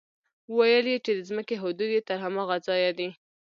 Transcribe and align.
ويل 0.55 0.85
يې 0.91 0.97
چې 1.05 1.11
د 1.15 1.19
ځمکې 1.29 1.55
حدود 1.61 1.89
يې 1.95 2.01
تر 2.09 2.17
هماغه 2.25 2.57
ځايه 2.67 2.91
دي. 2.97 3.09